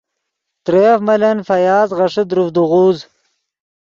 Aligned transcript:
ترے 0.65 0.83
یف 0.87 0.99
ملن 1.07 1.37
فیاض 1.47 1.89
غیݰے 1.97 2.23
دروڤدے 2.29 2.63
غوز 2.69 2.97